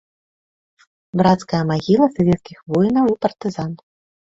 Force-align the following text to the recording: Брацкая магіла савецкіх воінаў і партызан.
Брацкая 1.21 1.59
магіла 1.73 2.07
савецкіх 2.17 2.57
воінаў 2.73 3.05
і 3.13 3.17
партызан. 3.29 3.81